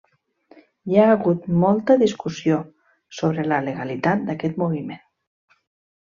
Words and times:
Hi 0.91 0.95
ha 0.99 1.03
hagut 1.15 1.43
molta 1.63 1.97
discussió 2.03 2.57
sobre 3.17 3.45
la 3.51 3.59
legalitat 3.67 4.25
d'aquest 4.31 4.57
moviment. 4.63 5.05